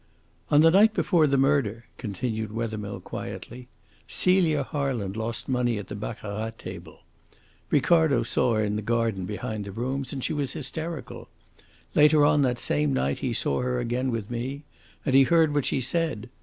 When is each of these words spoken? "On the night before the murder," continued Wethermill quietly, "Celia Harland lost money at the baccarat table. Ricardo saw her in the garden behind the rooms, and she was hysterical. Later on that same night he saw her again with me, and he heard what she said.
"On 0.49 0.61
the 0.61 0.71
night 0.71 0.95
before 0.95 1.27
the 1.27 1.37
murder," 1.37 1.85
continued 1.99 2.51
Wethermill 2.51 3.01
quietly, 3.01 3.67
"Celia 4.07 4.63
Harland 4.63 5.15
lost 5.15 5.47
money 5.47 5.77
at 5.77 5.89
the 5.89 5.95
baccarat 5.95 6.53
table. 6.57 7.01
Ricardo 7.69 8.23
saw 8.23 8.55
her 8.55 8.63
in 8.63 8.77
the 8.77 8.81
garden 8.81 9.25
behind 9.25 9.63
the 9.63 9.71
rooms, 9.71 10.11
and 10.11 10.23
she 10.23 10.33
was 10.33 10.53
hysterical. 10.53 11.29
Later 11.93 12.25
on 12.25 12.41
that 12.41 12.57
same 12.57 12.91
night 12.93 13.19
he 13.19 13.31
saw 13.31 13.61
her 13.61 13.77
again 13.79 14.09
with 14.09 14.31
me, 14.31 14.63
and 15.05 15.13
he 15.13 15.21
heard 15.21 15.53
what 15.53 15.65
she 15.65 15.79
said. 15.81 16.31